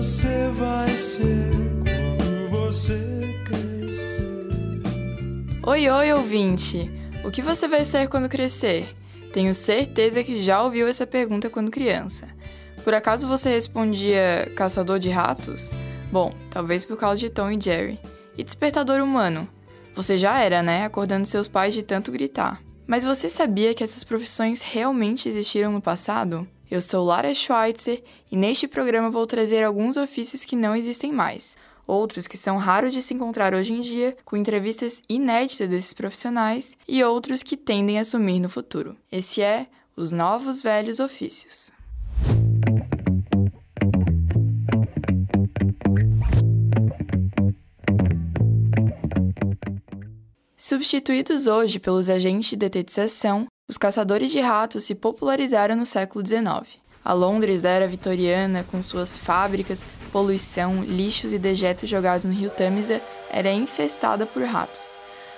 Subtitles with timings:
[0.00, 1.50] você vai ser
[1.82, 4.80] quando você crescer?
[5.66, 6.88] Oi, oi, ouvinte!
[7.24, 8.94] O que você vai ser quando crescer?
[9.32, 12.28] Tenho certeza que já ouviu essa pergunta quando criança.
[12.84, 15.72] Por acaso você respondia caçador de ratos?
[16.12, 17.98] Bom, talvez por causa de Tom e Jerry.
[18.36, 19.48] E despertador humano?
[19.96, 20.84] Você já era, né?
[20.84, 22.62] Acordando seus pais de tanto gritar.
[22.86, 26.46] Mas você sabia que essas profissões realmente existiram no passado?
[26.70, 31.56] Eu sou Lara Schweitzer e neste programa vou trazer alguns ofícios que não existem mais,
[31.86, 36.76] outros que são raros de se encontrar hoje em dia, com entrevistas inéditas desses profissionais
[36.86, 38.94] e outros que tendem a sumir no futuro.
[39.10, 41.72] Esse é Os Novos Velhos Ofícios.
[50.54, 56.80] Substituídos hoje pelos agentes de detetização, os caçadores de ratos se popularizaram no século XIX.
[57.04, 62.48] A Londres da era vitoriana, com suas fábricas, poluição, lixos e dejetos jogados no rio
[62.48, 64.96] Tamisa, era infestada por ratos.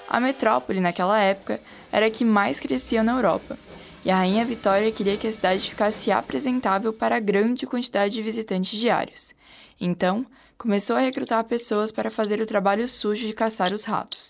[0.09, 3.59] A metrópole, naquela época, era a que mais crescia na Europa,
[4.05, 8.23] e a Rainha Vitória queria que a cidade ficasse apresentável para a grande quantidade de
[8.23, 9.35] visitantes diários.
[9.81, 10.25] Então,
[10.57, 14.30] começou a recrutar pessoas para fazer o trabalho sujo de caçar os ratos.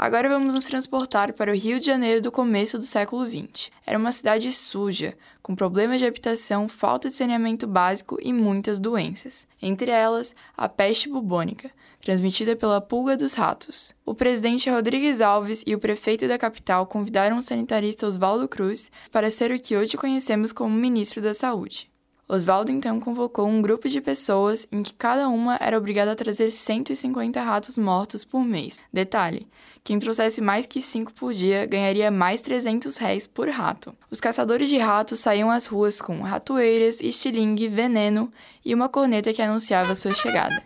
[0.00, 3.68] Agora vamos nos transportar para o Rio de Janeiro do começo do século XX.
[3.84, 9.48] Era uma cidade suja, com problemas de habitação, falta de saneamento básico e muitas doenças.
[9.60, 11.68] Entre elas, a peste bubônica,
[12.00, 13.92] transmitida pela pulga dos ratos.
[14.06, 19.32] O presidente Rodrigues Alves e o prefeito da capital convidaram o sanitarista Oswaldo Cruz para
[19.32, 21.90] ser o que hoje conhecemos como ministro da Saúde.
[22.30, 26.50] Oswaldo então convocou um grupo de pessoas em que cada uma era obrigada a trazer
[26.50, 28.78] 150 ratos mortos por mês.
[28.92, 29.48] Detalhe:
[29.82, 33.96] quem trouxesse mais que 5 por dia ganharia mais 300 réis por rato.
[34.10, 38.30] Os caçadores de ratos saíam às ruas com ratoeiras, estilingue, veneno
[38.62, 40.62] e uma corneta que anunciava sua chegada.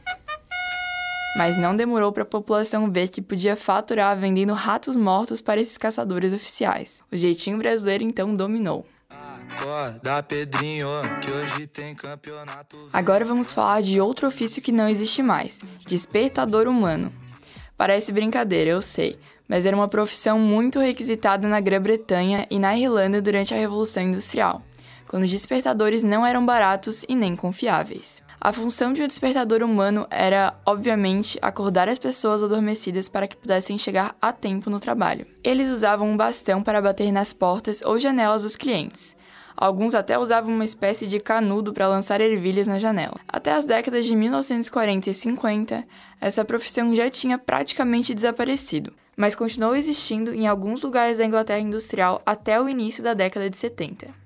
[1.36, 5.78] Mas não demorou para a população ver que podia faturar vendendo ratos mortos para esses
[5.78, 7.04] caçadores oficiais.
[7.10, 8.84] O jeitinho brasileiro então dominou.
[10.28, 10.88] Pedrinho,
[11.20, 12.88] que hoje tem campeonato.
[12.92, 17.12] Agora vamos falar de outro ofício que não existe mais: despertador humano.
[17.76, 19.18] Parece brincadeira, eu sei,
[19.48, 24.62] mas era uma profissão muito requisitada na Grã-Bretanha e na Irlanda durante a Revolução Industrial,
[25.08, 28.22] quando os despertadores não eram baratos e nem confiáveis.
[28.44, 33.78] A função de um despertador humano era, obviamente, acordar as pessoas adormecidas para que pudessem
[33.78, 35.26] chegar a tempo no trabalho.
[35.44, 39.14] Eles usavam um bastão para bater nas portas ou janelas dos clientes,
[39.56, 43.20] Alguns até usavam uma espécie de canudo para lançar ervilhas na janela.
[43.28, 45.84] Até as décadas de 1940 e 50,
[46.20, 52.22] essa profissão já tinha praticamente desaparecido, mas continuou existindo em alguns lugares da Inglaterra industrial
[52.24, 54.22] até o início da década de 70.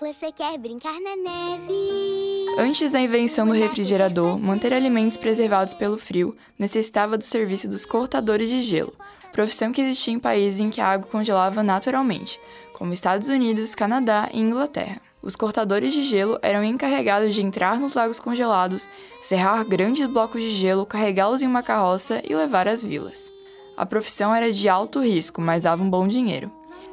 [0.00, 2.46] Você quer brincar na neve?
[2.58, 8.48] Antes da invenção do refrigerador, manter alimentos preservados pelo frio necessitava do serviço dos cortadores
[8.48, 8.94] de gelo,
[9.30, 12.40] profissão que existia em países em que a água congelava naturalmente,
[12.72, 15.00] como Estados Unidos, Canadá e Inglaterra.
[15.22, 18.88] Os cortadores de gelo eram encarregados de entrar nos lagos congelados,
[19.20, 23.30] serrar grandes blocos de gelo, carregá-los em uma carroça e levar às vilas.
[23.76, 26.50] A profissão era de alto risco, mas dava um bom dinheiro.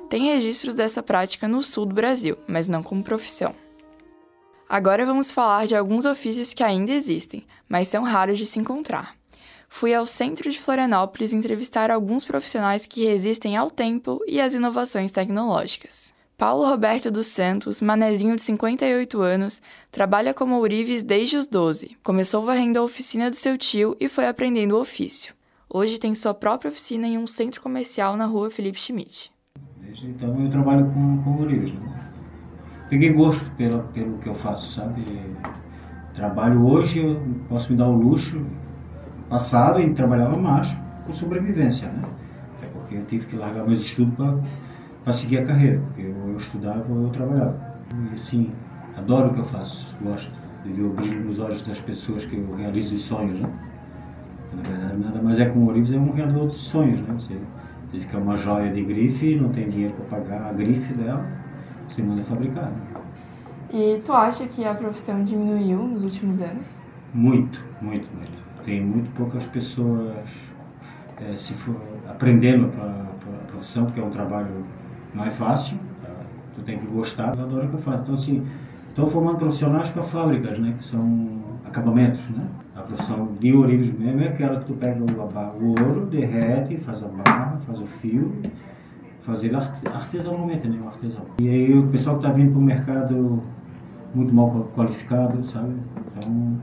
[0.09, 3.55] Tem registros dessa prática no sul do Brasil, mas não como profissão.
[4.69, 9.17] Agora vamos falar de alguns ofícios que ainda existem, mas são raros de se encontrar
[9.67, 15.11] fui ao centro de Florianópolis entrevistar alguns profissionais que resistem ao tempo e às inovações
[15.11, 16.15] tecnológicas.
[16.37, 19.61] Paulo Roberto dos Santos, manezinho de 58 anos,
[19.91, 21.97] trabalha como ourives desde os 12.
[22.03, 25.33] Começou varrendo a oficina do seu tio e foi aprendendo o ofício.
[25.67, 29.31] Hoje tem sua própria oficina em um centro comercial na rua Felipe Schmidt.
[29.81, 31.73] Desde então eu trabalho com, com ourives.
[31.73, 32.11] Né?
[32.87, 35.03] Peguei gosto pelo, pelo que eu faço, sabe?
[36.13, 38.45] Trabalho hoje, eu posso me dar o luxo
[39.29, 42.01] passado e trabalhava mais por sobrevivência, né?
[42.57, 44.15] Até porque eu tive que largar meus estudos
[45.03, 47.57] para seguir a carreira, porque eu, eu estudava ou eu trabalhava.
[48.11, 48.51] E assim,
[48.97, 52.35] adoro o que eu faço, gosto de ver o brilho nos olhos das pessoas que
[52.35, 53.49] eu realizo os sonhos, né?
[54.53, 57.13] Na verdade, nada mais é com o Orives, é um realizador de sonhos, né?
[57.17, 57.37] Você
[57.91, 61.25] diz que é uma joia de grife, não tem dinheiro para pagar a grife dela,
[61.87, 62.65] você manda fabricar.
[62.65, 62.81] Né?
[63.73, 66.81] E tu acha que a profissão diminuiu nos últimos anos?
[67.13, 70.11] Muito, muito, muito tem muito poucas pessoas
[71.21, 71.77] é, se for,
[72.09, 74.65] aprendendo para a profissão, porque é um trabalho
[75.15, 76.09] não é fácil, tá?
[76.53, 78.03] tu tem que gostar, adoro o que eu faço.
[78.03, 78.45] Então, assim,
[78.89, 82.45] estou formando profissionais para fábricas, né, que são acabamentos, né?
[82.75, 87.01] A profissão de ourives mesmo é aquela que tu pega o, o ouro, derrete, faz
[87.03, 88.33] a barra, faz o fio,
[89.21, 90.77] fazer artesanalmente, né?
[90.85, 91.21] Artesão.
[91.39, 93.43] E aí o pessoal que está vindo para o mercado
[94.13, 95.73] muito mal qualificado, sabe?
[96.17, 96.57] Então,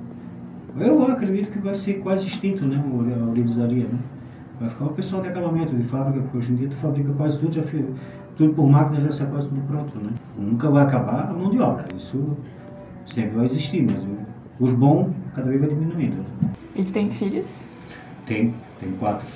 [0.77, 2.83] eu acredito que vai ser quase extinto, né?
[2.83, 3.99] A orivesaria, né?
[4.61, 7.39] Vai ficar o pessoal de acabamento, de fábrica, porque hoje em dia tu fabrica quase
[7.39, 7.63] tudo, já
[8.37, 10.11] tudo por máquina já sai quase tudo pronto, né?
[10.37, 12.37] Nunca vai acabar a mão de obra, isso
[13.07, 14.05] sempre vai existir, mas
[14.59, 16.25] os bons cada vez vai diminuindo.
[16.75, 17.65] E tu tem filhos?
[18.27, 19.27] Tem, tem quatro.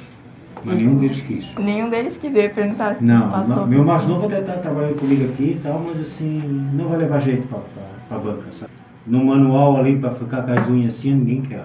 [0.64, 0.96] Mas e nenhum tu?
[0.96, 1.54] deles quis.
[1.56, 5.56] Nenhum deles quis, perguntar se Não, passou meu mais novo até está trabalhando comigo aqui
[5.58, 6.40] e tal, mas assim,
[6.72, 8.77] não vai levar jeito para a banca, sabe?
[9.08, 11.64] No manual ali para ficar com as unhas assim, ninguém quer.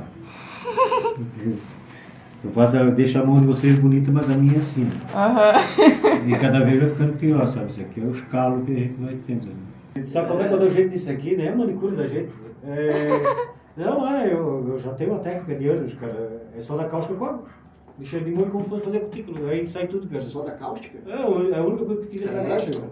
[2.44, 4.84] Eu faço, eu deixo a mão de vocês bonita, mas a minha é assim.
[4.84, 6.30] Uhum.
[6.30, 7.72] E cada vez vai ficando pior, sabe?
[7.72, 9.46] Isso aqui é os calos que a gente vai tendo.
[9.46, 10.04] Né?
[10.04, 11.56] Sabe como é que eu dou jeito disso aqui, né?
[11.56, 12.34] Manicure da gente.
[12.66, 13.54] É...
[13.76, 16.44] Não, é, eu, eu já tenho uma técnica de anos, cara.
[16.56, 17.40] É só da cáustica com
[17.98, 19.50] Deixa de molho como se fosse fazer cutícula.
[19.50, 20.22] Aí sai tudo, cara.
[20.22, 20.98] Só da cáustica?
[21.06, 22.90] É, é a única coisa que tira essa cáustica.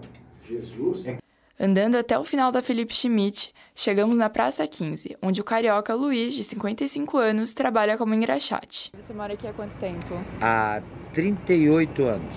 [0.48, 1.06] Jesus.
[1.06, 1.18] É.
[1.60, 6.34] Andando até o final da Felipe Schmidt, chegamos na Praça 15, onde o carioca Luiz,
[6.34, 8.90] de 55 anos, trabalha como engraxate.
[8.98, 10.18] Você mora aqui há quanto tempo?
[10.40, 10.80] Há
[11.12, 12.36] 38 anos.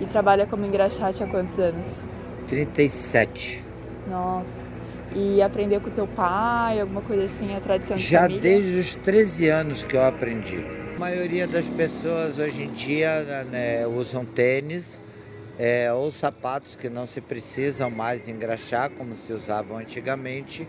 [0.00, 1.86] E trabalha como engraxate há quantos anos?
[2.48, 3.64] 37.
[4.08, 4.50] Nossa.
[5.14, 8.42] E aprendeu com teu pai, alguma coisa assim, a tradição de Já família?
[8.42, 10.62] desde os 13 anos que eu aprendi.
[10.96, 15.00] A maioria das pessoas hoje em dia né, usam tênis
[15.58, 20.68] é, ou sapatos que não se precisam mais engraxar como se usavam antigamente.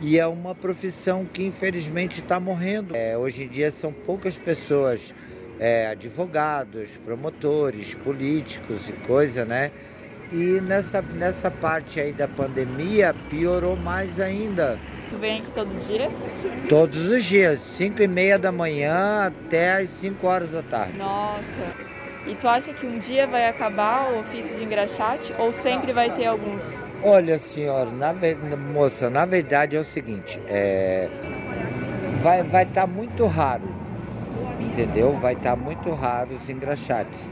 [0.00, 2.96] E é uma profissão que infelizmente está morrendo.
[2.96, 5.12] É, hoje em dia são poucas pessoas,
[5.58, 9.70] é, advogados, promotores, políticos e coisa, né?
[10.32, 14.78] E nessa, nessa parte aí da pandemia piorou mais ainda.
[15.08, 16.10] Tu vem aqui todo dia?
[16.68, 20.98] Todos os dias, 5 e meia da manhã até as 5 horas da tarde.
[20.98, 21.95] Nossa!
[22.26, 26.10] E tu acha que um dia vai acabar o ofício de engraxate ou sempre vai
[26.10, 26.82] ter alguns?
[27.02, 28.12] Olha, senhora, na
[28.72, 31.08] moça, na verdade é o seguinte, é,
[32.20, 33.68] vai estar vai tá muito raro,
[34.60, 35.12] entendeu?
[35.12, 37.30] Vai estar tá muito raro os engraxates.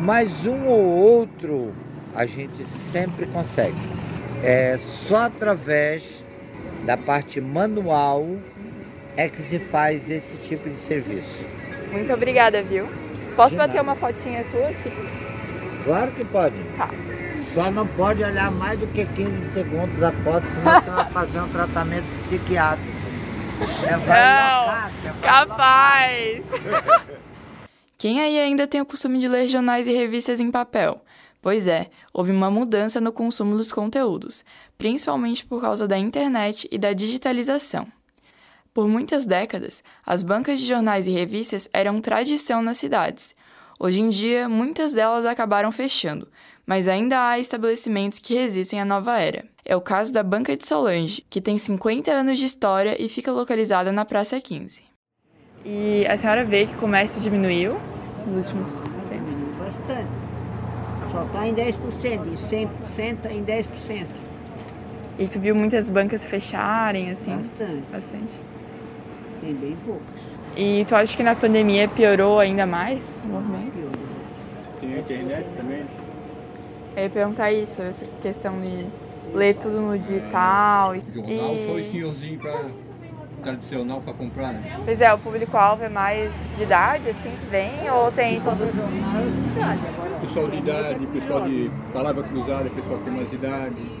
[0.00, 1.74] Mas um ou outro
[2.14, 3.76] a gente sempre consegue.
[4.42, 6.24] É só através
[6.84, 8.26] da parte manual
[9.14, 11.46] é que se faz esse tipo de serviço.
[11.92, 12.88] Muito obrigada, viu?
[13.36, 14.92] Posso bater uma fotinha tua, assim?
[15.84, 16.54] Claro que pode.
[16.76, 16.88] Tá.
[17.54, 21.40] Só não pode olhar mais do que 15 segundos a foto, senão você vai fazer
[21.40, 23.02] um tratamento psiquiátrico.
[23.58, 26.44] Você vai não, locar, você capaz!
[27.98, 31.00] Quem aí ainda tem o costume de ler jornais e revistas em papel?
[31.40, 34.44] Pois é, houve uma mudança no consumo dos conteúdos,
[34.78, 37.86] principalmente por causa da internet e da digitalização.
[38.74, 43.34] Por muitas décadas, as bancas de jornais e revistas eram tradição nas cidades.
[43.78, 46.26] Hoje em dia, muitas delas acabaram fechando,
[46.66, 49.44] mas ainda há estabelecimentos que resistem à nova era.
[49.62, 53.30] É o caso da Banca de Solange, que tem 50 anos de história e fica
[53.30, 54.82] localizada na Praça 15.
[55.66, 57.78] E a senhora vê que o comércio diminuiu
[58.26, 58.68] nos últimos
[59.10, 59.36] tempos?
[59.58, 60.10] Bastante.
[61.12, 64.06] Só está em 10%, de 100% está em 10%.
[65.18, 67.36] E tu viu muitas bancas fecharem, assim?
[67.36, 67.82] Bastante.
[67.92, 68.51] Bastante.
[69.42, 70.06] Tem bem poucas.
[70.56, 73.72] E tu acha que na pandemia piorou ainda mais o movimento?
[73.72, 73.92] Piorou.
[74.80, 75.84] Tem a internet também?
[76.96, 78.86] Eu ia perguntar isso, essa questão de
[79.34, 80.92] ler tudo no digital.
[80.92, 81.66] O jornal e...
[81.66, 82.66] foi senhorzinho para
[83.42, 84.80] tradicional para comprar, né?
[84.84, 88.68] Pois é, o público-alvo é mais de idade, assim, que vem, ou tem todos...
[90.20, 94.00] Pessoal de idade, pessoal de palavra cruzada, pessoal que tem mais idade.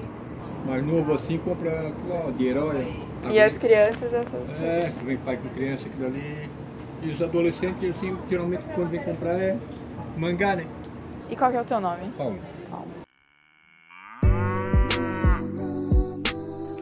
[0.64, 1.92] Mais novo assim, compra
[2.38, 2.86] de herói.
[3.30, 4.50] E as crianças, essas.
[4.60, 6.50] É, vem pai com criança, aquilo ali.
[7.02, 9.56] E os adolescentes, assim, geralmente quando vem comprar é
[10.16, 10.66] mangá, né?
[11.30, 12.12] E qual que é o teu nome?
[12.16, 12.38] Paulo.
[12.70, 12.88] Paulo.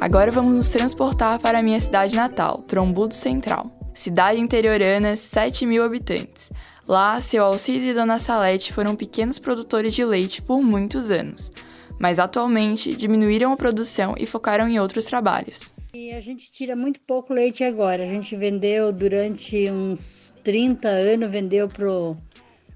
[0.01, 3.71] Agora vamos nos transportar para a minha cidade natal, Trombudo Central.
[3.95, 6.51] Cidade interiorana, 7 mil habitantes.
[6.89, 11.53] Lá, seu Alcides e Dona Salete foram pequenos produtores de leite por muitos anos,
[12.01, 15.75] mas atualmente diminuíram a produção e focaram em outros trabalhos.
[15.93, 18.03] E a gente tira muito pouco leite agora.
[18.03, 22.17] A gente vendeu durante uns 30 anos, vendeu pro,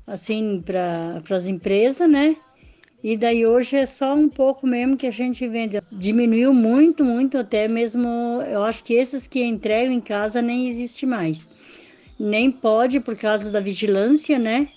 [0.07, 2.37] assim, para as empresas, né?
[3.03, 5.81] E daí hoje é só um pouco mesmo que a gente vende.
[5.91, 8.07] Diminuiu muito, muito, até mesmo.
[8.47, 11.49] Eu acho que esses que entregam em casa nem existe mais.
[12.19, 14.69] Nem pode por causa da vigilância, né?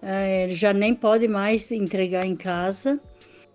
[0.00, 3.00] É, já nem pode mais entregar em casa.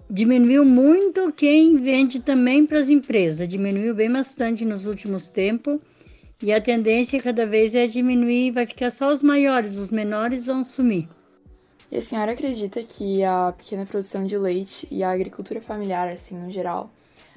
[0.10, 5.80] Diminuiu muito quem vende também para as empresas, diminuiu bem bastante nos últimos tempos.
[6.42, 10.64] E a tendência cada vez é diminuir, vai ficar só os maiores, os menores vão
[10.66, 11.08] sumir.
[11.90, 16.36] E a senhora acredita que a pequena produção de leite e a agricultura familiar, assim,
[16.36, 16.92] no geral,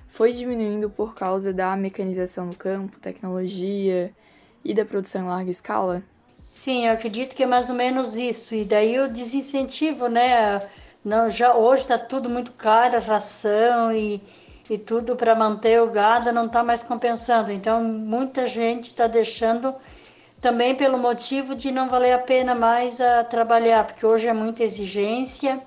[0.08, 4.10] foi diminuindo por causa da mecanização no campo, tecnologia
[4.64, 6.02] e da produção em larga escala?
[6.48, 8.54] Sim, eu acredito que é mais ou menos isso.
[8.54, 10.62] E daí o desincentivo, né?
[11.06, 14.20] Não, já hoje está tudo muito caro, a ração e,
[14.68, 17.52] e tudo para manter o gado não está mais compensando.
[17.52, 19.72] Então muita gente está deixando
[20.40, 24.64] também pelo motivo de não valer a pena mais a trabalhar, porque hoje é muita
[24.64, 25.62] exigência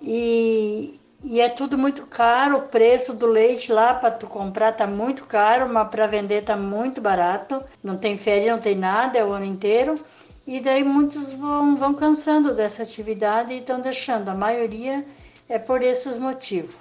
[0.00, 4.86] e, e é tudo muito caro, o preço do leite lá para tu comprar tá
[4.86, 7.62] muito caro, mas para vender tá muito barato.
[7.84, 10.00] Não tem férias, não tem nada, é o ano inteiro.
[10.50, 14.30] E daí muitos vão, vão cansando dessa atividade e estão deixando.
[14.30, 15.06] A maioria
[15.48, 16.74] é por esses motivos.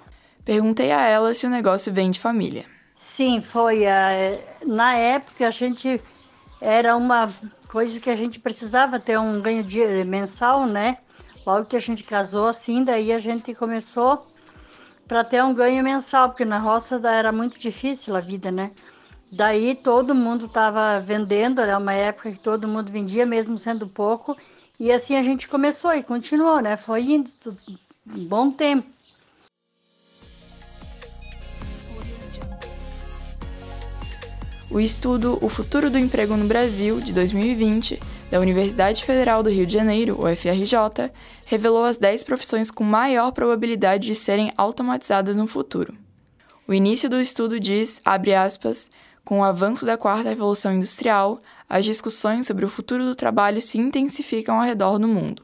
[0.44, 2.66] Perguntei a ela se o negócio vem de família.
[2.96, 3.86] Sim, foi.
[3.86, 4.10] A,
[4.66, 6.02] na época a gente
[6.60, 7.30] era uma
[7.68, 10.98] coisa que a gente precisava ter um ganho de, mensal, né?
[11.46, 14.26] Logo que a gente casou, assim, daí a gente começou
[15.08, 18.72] para ter um ganho mensal, porque na roça era muito difícil a vida, né?
[19.32, 24.36] Daí todo mundo estava vendendo, era uma época que todo mundo vendia, mesmo sendo pouco,
[24.80, 26.76] e assim a gente começou e continuou, né?
[26.76, 27.30] Foi indo
[28.16, 28.88] um bom tempo.
[34.72, 39.66] O estudo O Futuro do Emprego no Brasil, de 2020, da Universidade Federal do Rio
[39.66, 41.12] de Janeiro, UFRJ,
[41.46, 45.96] revelou as 10 profissões com maior probabilidade de serem automatizadas no futuro.
[46.68, 48.92] O início do estudo diz, abre aspas,
[49.30, 53.78] com o avanço da quarta revolução industrial, as discussões sobre o futuro do trabalho se
[53.78, 55.44] intensificam ao redor do mundo.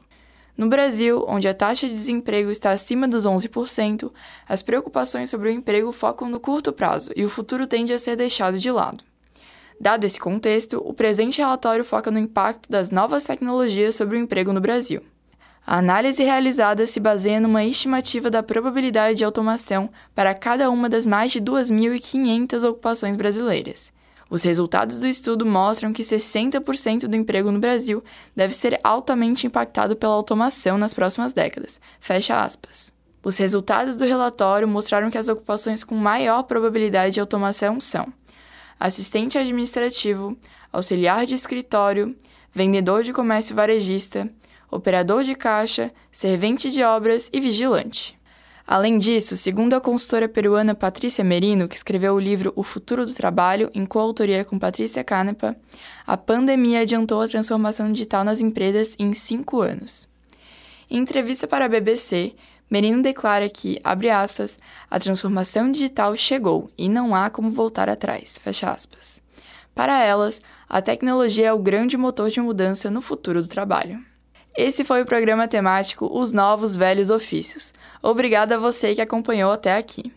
[0.56, 4.10] No Brasil, onde a taxa de desemprego está acima dos 11%,
[4.48, 8.16] as preocupações sobre o emprego focam no curto prazo e o futuro tende a ser
[8.16, 9.04] deixado de lado.
[9.80, 14.52] Dado esse contexto, o presente relatório foca no impacto das novas tecnologias sobre o emprego
[14.52, 15.00] no Brasil.
[15.66, 21.08] A análise realizada se baseia numa estimativa da probabilidade de automação para cada uma das
[21.08, 23.92] mais de 2.500 ocupações brasileiras.
[24.30, 28.02] Os resultados do estudo mostram que 60% do emprego no Brasil
[28.34, 31.80] deve ser altamente impactado pela automação nas próximas décadas.
[31.98, 32.94] Fecha aspas.
[33.24, 38.12] Os resultados do relatório mostraram que as ocupações com maior probabilidade de automação são
[38.78, 40.36] assistente administrativo,
[40.72, 42.16] auxiliar de escritório,
[42.52, 44.30] vendedor de comércio varejista,
[44.70, 48.16] operador de caixa, servente de obras e vigilante.
[48.66, 53.14] Além disso, segundo a consultora peruana Patrícia Merino, que escreveu o livro O Futuro do
[53.14, 55.56] Trabalho, em coautoria com Patrícia Canepa,
[56.04, 60.08] a pandemia adiantou a transformação digital nas empresas em cinco anos.
[60.90, 62.34] Em entrevista para a BBC,
[62.68, 64.58] Merino declara que, abre aspas,
[64.90, 69.22] a transformação digital chegou e não há como voltar atrás, fecha aspas.
[69.72, 74.02] Para elas, a tecnologia é o grande motor de mudança no futuro do trabalho.
[74.56, 77.74] Esse foi o programa temático Os Novos Velhos Ofícios.
[78.02, 80.10] Obrigada a você que acompanhou até aqui.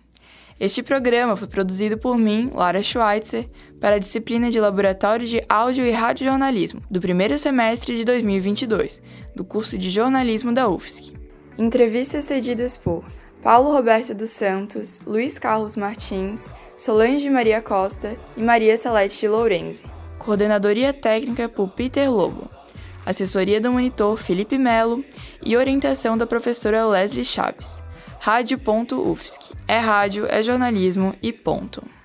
[0.57, 3.49] Este programa foi produzido por mim, Lara Schweitzer,
[3.81, 9.01] para a disciplina de Laboratório de Áudio e Radiojornalismo, do primeiro semestre de 2022,
[9.35, 11.13] do curso de Jornalismo da UFSC.
[11.57, 13.03] Entrevistas cedidas por
[13.43, 19.85] Paulo Roberto dos Santos, Luiz Carlos Martins, Solange Maria Costa e Maria Salete de Lourenzi.
[20.17, 22.58] Coordenadoria técnica por Peter Lobo.
[23.05, 25.03] Assessoria do monitor Felipe Melo
[25.43, 27.81] e orientação da professora Leslie Chaves.
[28.19, 29.53] Rádio.UFSC.
[29.67, 31.98] É rádio, é jornalismo e ponto.